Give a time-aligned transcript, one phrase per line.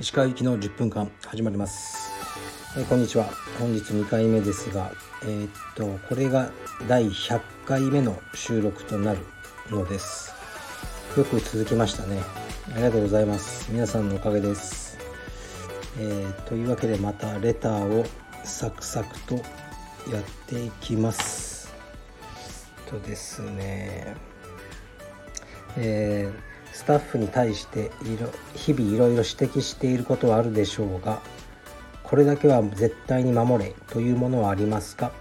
[0.00, 2.10] 石川行きの10分間始まります、
[2.76, 3.26] えこんにちは。
[3.60, 4.90] 本日2回目ですが
[5.22, 6.50] えー、っとこれが
[6.88, 9.20] 第100回目の収録となる
[9.70, 10.34] のです。
[11.16, 12.20] よく続きましたね。
[12.74, 13.70] ありがとうございます。
[13.70, 14.98] 皆さんのおかげです。
[16.00, 18.04] えー、というわけでまたレターを
[18.42, 19.44] サクサクとやっ
[20.48, 21.51] ていきます。
[22.92, 24.14] とですね。
[25.76, 27.90] えースタッフに対して
[28.54, 31.20] 日々いろいろ指摘していることはあるでしょうが
[32.02, 35.12] これだけは絶対に守れというものはありますか？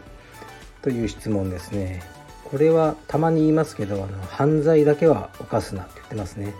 [0.81, 2.03] という質問ですね。
[2.45, 6.53] これはたまに言いますけどあの犯罪だけは犯すなって言ってますね、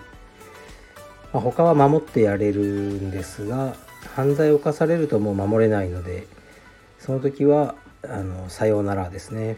[1.31, 3.77] まあ、他は守ってやれるんですが
[4.13, 6.27] 犯罪を犯されるともう守れないので
[6.99, 9.57] その時はあのさようならですね。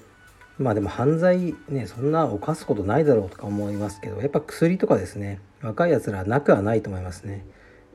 [0.59, 7.45] まあでも犯罪ねそんな犯すことないだろうとか思いますけどやっぱ薬とかですね若いやつらなくはないと思いますね。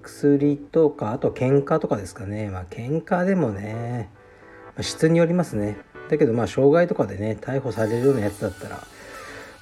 [0.02, 2.48] 薬とかあと喧嘩とかですかね。
[2.48, 4.08] まあ喧嘩でもね、
[4.76, 5.76] ま、質によりますね。
[6.08, 8.82] だけどまあ傷害とかでね逮捕されるようなやつだったら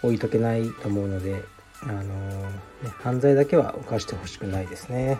[0.05, 1.43] 置いとけないと思うので
[1.83, 5.19] あのー、ね、犯罪だけは犯してほしくないですね。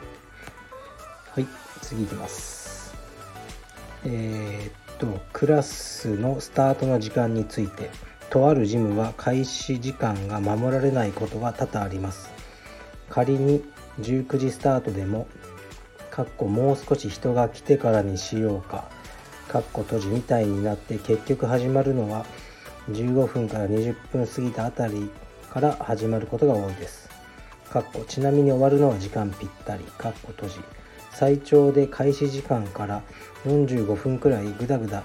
[1.33, 1.47] はい
[1.83, 2.95] 次いきます。
[4.05, 7.91] えーとクラスのスタートの時間について
[8.31, 12.31] とあるジムは開始時間が守られないことが多々あります。
[13.09, 13.63] 仮に
[14.01, 15.27] 19時スタートでも
[16.11, 18.89] かっこもう少し人が来てからにしようか
[19.49, 22.27] かっこ閉じみたいになって結局始まるのは
[22.91, 25.11] 15分から20分過ぎたあたり
[25.51, 27.09] から始まることが多いです。
[27.71, 30.57] かっこちなみに終わるのは時間ぴったりかっこ閉じ。
[31.19, 33.03] 最長で開始時間から
[33.47, 35.03] 45分くらいぐだぐだ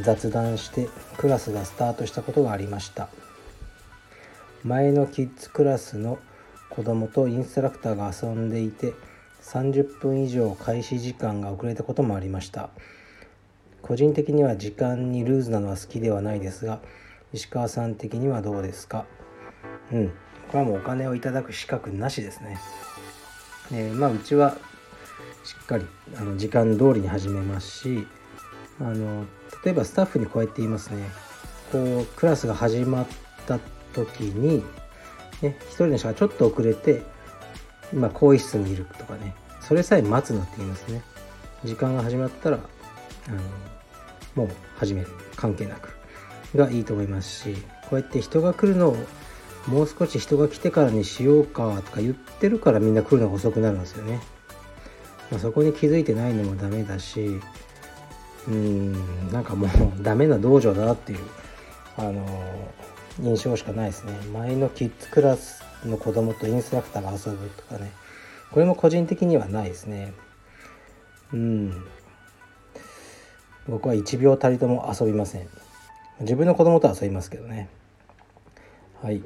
[0.00, 3.08] 雑談してクラスがスタートしたことがありました。
[4.64, 6.18] 前のキッズクラスの
[6.68, 8.94] 子供とインストラクターが遊んでいて
[9.42, 12.70] 30分以上開始時間が遅れたこともありました。
[13.82, 16.80] 個人的には時間にルーズなのは好きではないですが
[17.32, 19.04] 石川さん的にはどうですか？
[19.92, 20.08] うん。
[20.08, 22.58] これはもうお金をいただく資格なしですね、
[23.72, 24.56] えー、まあうちは
[25.44, 25.86] しっかり
[26.16, 28.06] あの時間通りに始めますし
[28.80, 29.24] あの
[29.64, 31.08] 例えばスタッフにこうやって言いますね。
[31.70, 33.06] こうクラスが始まっ
[33.46, 33.58] た
[33.94, 34.64] 時に、
[35.40, 37.02] ね、1人の人がちょっと遅れて
[37.92, 39.34] 今更衣室にいるとかね。
[39.60, 41.02] それさえ待つなって言いますね。
[41.64, 43.30] 時間が始まったらあ
[44.36, 45.08] のもう始める。
[45.36, 46.02] 関係なく。
[46.56, 47.54] がいいと思いますし
[47.88, 48.96] こうやって人が来るのを
[49.66, 54.20] もう少し人が来てからにしようかとか言ってるからみんな来るのが遅くなるんですよね。
[55.32, 57.40] まあ、そこに気づいてないのもダメだし
[58.46, 59.70] うんなんかもう
[60.04, 61.18] ダメな道場だなっていう
[61.96, 62.24] あの
[63.20, 64.12] 印象しかないですね。
[64.32, 67.92] 前のキッズクラスの子供とインストラクターが遊ぶとかね。
[68.50, 70.14] これも個人的にはないですね。
[71.32, 71.84] うん。
[73.68, 75.48] 僕は1秒たりとも遊びません。
[76.20, 77.68] 自分の子供と遊びますけどね。
[79.02, 79.22] はい。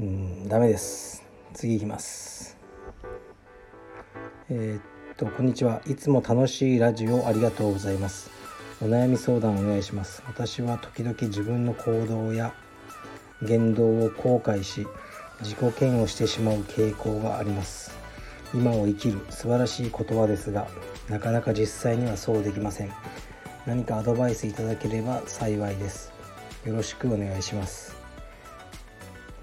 [0.00, 1.22] うんダメです。
[1.52, 2.57] 次いきます。
[4.50, 5.82] えー、っとこんにちは。
[5.86, 8.30] いつも楽しいラジオありがとうございます。
[8.80, 10.22] お悩み相談お願いします。
[10.26, 12.54] 私は時々自分の行動や
[13.42, 14.86] 言動を後悔し
[15.42, 17.94] 自己嫌悪してしまう傾向があります。
[18.54, 20.66] 今を生きる素晴らしい言葉ですが
[21.10, 22.92] なかなか実際にはそうできません。
[23.66, 26.10] 何かアドバイスいただければ幸いです。
[26.64, 27.94] よろしくお願いします。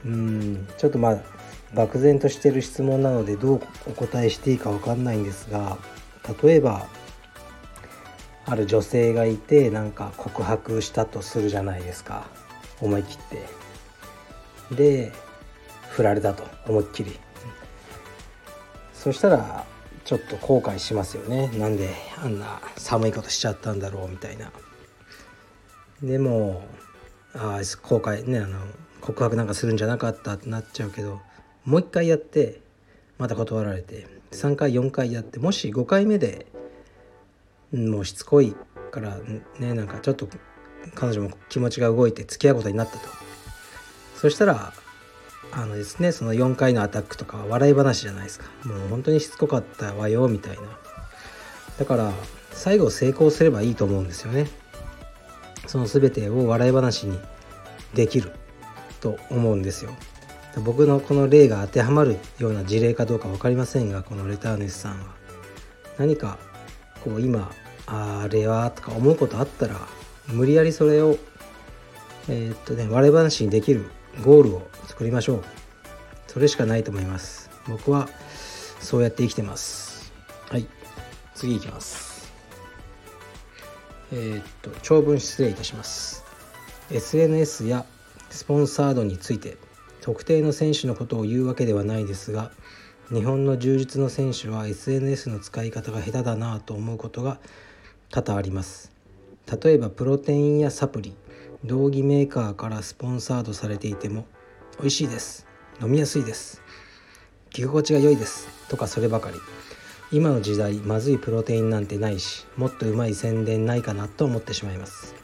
[0.03, 1.34] うんちょっとまあ
[1.73, 5.77] 漠然としてる質問なのでどうお答えしていいか分かんないんですが
[6.41, 6.87] 例えば
[8.45, 12.27] ある女性がいてなんか告白したとするじゃないですか。
[12.79, 13.17] 思い切っ
[14.69, 14.75] て。
[14.75, 15.11] で
[15.89, 16.43] 振られたと。
[16.67, 17.19] 思いっきり。
[18.93, 19.65] そしたら
[20.03, 21.47] ちょっと後悔しますよね。
[21.57, 21.89] なんで
[22.23, 24.51] あんな寒いことしちゃったんだろうみたいな。
[26.03, 26.63] でも
[27.33, 28.59] ああ後悔ねあの
[29.01, 31.19] 告白なんかするんじゃなかったってなっちゃうけど
[31.65, 32.61] もう一回やって
[33.17, 36.45] また断られて3回4回やってもし5回目で
[37.73, 38.55] もうしつこい
[38.91, 39.17] から
[39.59, 40.27] ねなんかちょっと
[40.93, 43.09] 彼女も気持ちが動いて付き合うことになったと。
[44.15, 44.73] そしたら
[45.51, 48.45] あのですねその4回のアタックとかは笑い話じゃないですか。
[48.63, 50.63] もう本当にしつこかったわよみたいな。
[51.79, 52.13] だから
[52.51, 54.47] 最後成功すればいいと思うんですよね。
[55.67, 57.19] その全てを笑い話に
[57.93, 58.31] できる
[59.01, 59.91] と思うんですよ。
[60.63, 65.15] 僕のこの例が当てはまるような事例かどうか分かりませんがこのレター主さんは。
[65.97, 66.37] 何か
[67.03, 67.51] こう今
[67.85, 69.75] あれはとか思うことあったら
[70.27, 71.17] 無理やりそれを
[72.27, 73.89] えー、っとね笑い話にできる
[74.23, 75.43] ゴールを作りましょう。
[76.27, 77.49] それしかないと思います。
[77.67, 78.09] 僕は
[78.79, 80.13] そうやって生きてます。
[80.49, 80.67] はい。
[81.33, 82.33] 次いきます。
[84.11, 86.23] えー、っと長文失礼いたします。
[86.91, 87.85] SNS や
[88.29, 89.57] スポンサードについて。
[90.05, 92.51] 特定の選手のことを言うわけではないですが
[93.09, 97.39] 日本の充実の選手は SNS の使い方が下手だなと思うことが
[98.11, 98.91] 多々あります。
[99.63, 101.15] 例えばプロテインやサプリ
[101.63, 104.27] 道着メーカーからスポンサードされていても
[104.77, 105.47] 美味しいです。
[105.81, 106.61] 飲みやすいです。
[107.49, 108.47] 着心地が良いです。
[108.69, 109.37] とかそればかり。
[110.11, 115.15] 今の時代まずいプロテインなんてないしもっとうまい宣伝ないかなと思ってしまいます。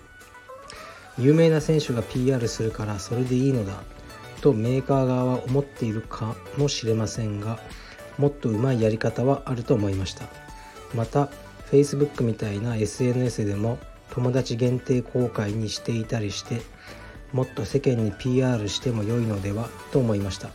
[1.19, 3.83] 有名な選手が PR するからそれでいいのだ。
[4.41, 7.59] とメーカー側は思っているかもしれませんが
[8.17, 10.25] もっとうまいやり方はあると思いました。
[10.93, 11.29] また
[11.71, 13.79] Facebook みたいな SNS でも
[14.09, 16.61] 友達限定公開にしていたりして
[17.31, 20.49] もっと世間に PR しても良いのではと思いました。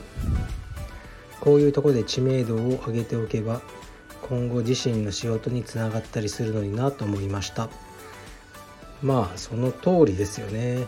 [1.40, 3.62] こういうとこで知名度を上げておけば
[4.28, 7.68] 今後自身の仕事につながったりするのになと思いました。
[9.02, 10.86] まあその通りですよね。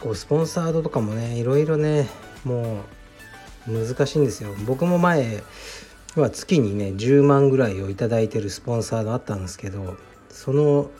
[0.00, 2.08] こうスポンサードとかもねいろいろね
[2.44, 2.84] も
[3.68, 4.54] う難しいんですよ。
[4.66, 5.42] 僕も前
[6.16, 9.96] は月にね10万ぐらいを頂いてるスポンサードあったんですけど
[10.28, 10.90] その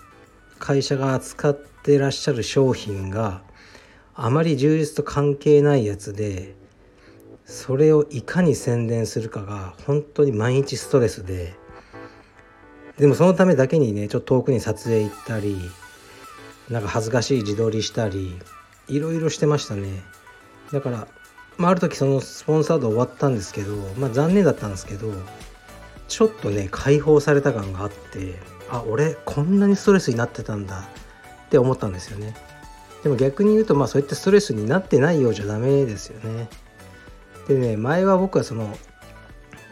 [0.58, 3.42] 会社が扱ってらっしゃる商品が
[4.14, 6.54] あまり充実と関係ないやつで
[7.46, 11.58] それをいかに宣伝するかが本当に毎日ストレスで。
[12.98, 15.58] でもそのためだけにねちょっと遠くに撮影行ったり
[16.68, 18.38] なんか恥ずかしい自撮りしたり
[18.88, 20.02] いろいろしてましたね。
[20.72, 21.08] だから、
[21.60, 25.12] まあ、ある時そのスポンサード終わったんですけどまあ残念だったんですけど
[26.08, 28.34] ちょっとね解放された感があって
[28.70, 30.88] あ俺こんなにストレスになってたんだ
[31.46, 32.34] って思ったんですよね。
[33.02, 36.48] でも逆に言うとまあそういったストレスになってないようじゃダメですよね。
[37.46, 38.74] でね前は僕はその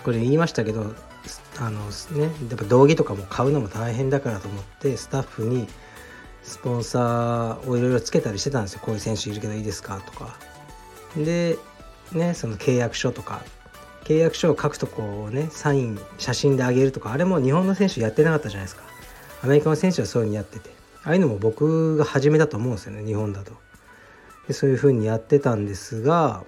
[0.04, 0.94] これ言いましたけど
[1.58, 1.80] あの
[2.12, 5.66] ねやっぱ道着とかも買うのも大変だからと思ってスタッフに
[6.42, 8.80] スポンサーをいろいろつけたりしてたんですよ。
[8.82, 10.36] こういう選手いるけどいいですかとか。
[11.16, 11.58] で
[12.12, 13.42] ねその契約書とか。
[14.04, 17.12] 契約書を書くとこをねサイン写真であげるとか。
[17.12, 18.82] あれも日本の選手やってなかったじゃないですか。
[19.42, 20.70] アメリカの選手はそういうふうにやってて。
[21.04, 23.52] ああいうのも僕が初めだと思うんですよね日本だと。
[24.46, 26.44] でそういうふうにやってたんですが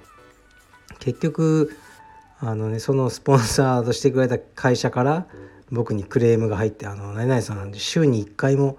[0.98, 1.76] 結局
[2.40, 5.26] あのねそのスポンサーとしてくれた会社から
[5.70, 8.78] 僕にクレームが入って「あの何々さんなんで週に1回も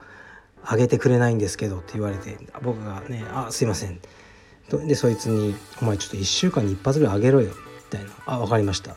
[0.64, 4.00] あげてくれないんですけど」って言われて僕がね「あすいません」
[4.78, 7.50] でそいつに「お前ちょっと1週間に一発ぐらいあげろよ」
[7.92, 8.96] みたいな「あ分かりました」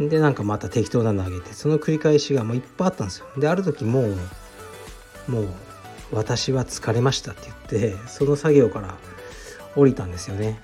[0.00, 1.52] でなんかまた適当なのあげて。
[1.52, 3.26] その繰り返しがもういっぱいあったんですよ。
[3.36, 4.16] である時もう
[5.28, 5.48] もう
[6.12, 7.52] 私は疲れましたって言
[7.90, 8.96] ってその作業から
[9.76, 10.60] 降りたんですよね。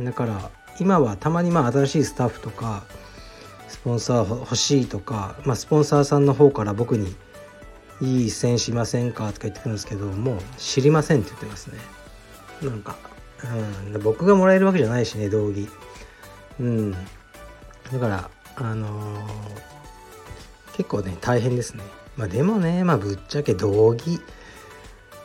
[0.00, 2.84] だから今はたまにまあ新しいスタッフとか
[3.68, 7.14] スポンサー欲しいとか、まあ、スポンサーさんの方から僕に
[8.00, 11.78] 「いい線しませんか?」とか言ってくるんですけどもう知りませんって言ってますね。
[12.62, 12.96] なんか、
[13.94, 15.68] うん、僕がもらえるわけじゃないしね道着
[16.60, 16.92] うん。
[16.92, 16.98] だ
[18.00, 21.84] からあのー、結構ね大変ですね。
[22.16, 24.20] まあでもねまあぶっちゃけ道着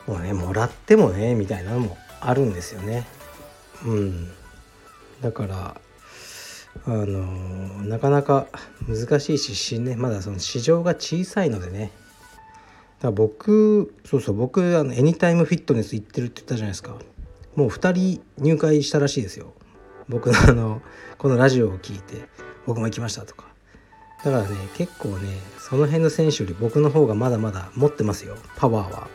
[0.07, 3.07] をねもらってもねみたいなのもあるんですよね。
[3.83, 4.31] うん。
[5.21, 5.75] だから
[6.85, 8.47] あのなかなか
[8.87, 11.91] 難しいしねまだその市場が小さいのでね。
[12.99, 16.95] だから僕そうそう僕あのエニタイムフィットネス行ってるって言ったじゃないですか。
[17.55, 19.53] もう2人入会したらしいですよ。
[20.09, 20.81] 僕のあの
[21.17, 22.27] このラジオを聞いて
[22.65, 23.45] 僕も行きましたとか。
[24.23, 25.29] だからね結構ね
[25.59, 28.35] その辺の選手より僕の方がまだまだ持ってますよ。
[28.57, 29.07] パワーは。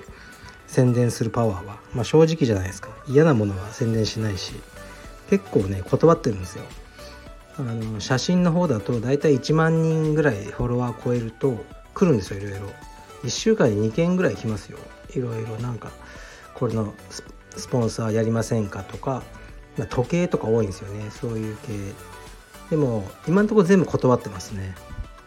[0.66, 1.78] 宣伝するパワーは。
[1.94, 2.90] まあ正直じゃないですか。
[3.08, 4.54] 嫌なものは宣伝しないし。
[5.30, 6.64] 結構ね断ってるんですよ。
[7.58, 11.56] あの写真の方だと大体1万人ぐらいフォロワー超えると
[11.92, 12.66] 来るんですよいろいろ。
[13.24, 14.78] 1週間に2件ぐらい来ますよ。
[15.14, 15.90] いろいろなんか
[16.54, 16.94] これの
[17.56, 19.22] スポンサーやりませんかとか、
[19.76, 21.10] まあ、時計とか多いんですよね。
[21.10, 21.72] そういう系。
[22.70, 24.74] でも今のところ全部断ってますね。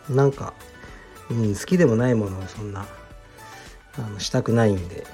[0.09, 0.53] なんか、
[1.29, 2.85] うん、好きでもないものをそんな
[3.97, 5.05] あのしたくないんで。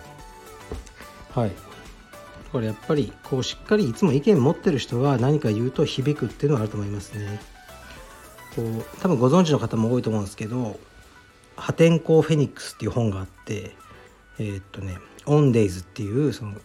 [1.34, 1.52] はい。
[2.52, 7.40] これやっぱりこうしっかりいつも意見持ってる人が何か言うと響くっていうのはあると思いますね。
[8.56, 10.80] こう多分ご存知の方も多いと思うんですけど
[11.56, 13.76] 「破天荒フェニックス」っていう本があって
[14.40, 14.98] えー、っとね
[15.28, 16.56] 「オンデイズ」っていうその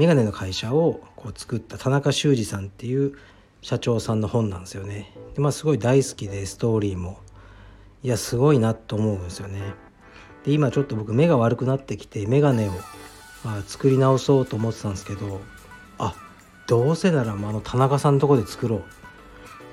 [0.00, 3.18] メガネの会社をこう作った田中修二さんっていう
[3.60, 5.12] 社長さんの本なんですよね。
[5.34, 7.18] でまあすごい大好きでストーリーも
[8.02, 9.60] いやすごいなと思うんですよね。
[10.46, 12.72] で今ちょっと僕目が悪くなってきてメガネを
[13.44, 15.42] あ作り直そうと思ってたんですけど
[15.98, 16.14] あ
[16.66, 18.82] どうせならあの田中さんのとこで作ろうっ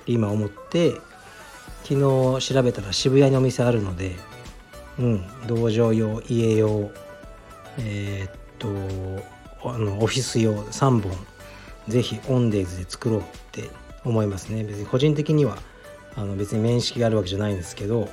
[0.03, 0.96] て今思って
[1.86, 4.17] 昨日調べたら渋谷にお店あるので
[5.00, 6.91] うん道場用家用
[7.77, 9.37] えー、っと
[9.74, 11.12] あのオフィス用3本
[11.88, 13.69] 是非オンデイズで作ろうって
[14.03, 14.63] 思いますね。
[14.63, 15.57] 別に個人的には
[16.15, 18.09] あの別に面識があるわけじゃないんですけど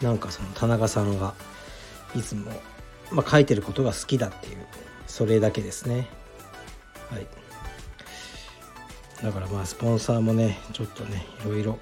[0.00, 1.34] なんかその田中さんが
[2.14, 2.50] いつも、
[3.12, 4.66] まあ、書いてることが好きだっていう
[5.06, 6.08] それだけですね。
[7.10, 7.26] はい。
[9.22, 11.78] だからまあスポンサーもねちょっとねいろいろ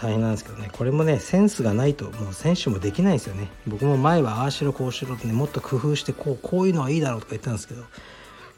[0.00, 0.70] 大変なんですけどね。
[0.72, 3.48] これもねセンスがないともう選手もできないですよね。
[3.66, 7.82] 僕も前はああしろこうしろってねもっと工夫してこうこういうのはいいだろうとか言ったんですけど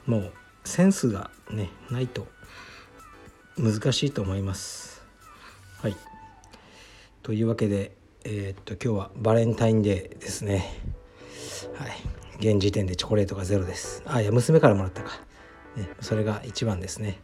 [0.06, 0.32] もう
[0.64, 2.26] センスがねないと
[3.56, 5.02] 難しいと思います。
[5.80, 5.96] はい。
[7.22, 7.92] というわけで
[8.24, 10.78] えー、っと今日はバレンタインデーですね。
[11.74, 11.92] はい。
[12.38, 14.02] 現時点でチョコレートがゼロです。
[14.06, 15.10] あいや娘からもらったか、
[15.76, 17.18] ね、それが一番ですね。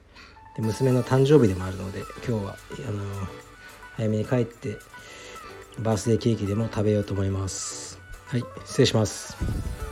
[0.56, 2.56] で娘の誕生日でもあるので今日は
[2.88, 3.02] あの
[3.96, 4.78] 早めに帰って
[5.80, 7.98] バースデーケーキでも食べようと思います。
[8.26, 9.85] はい失礼します。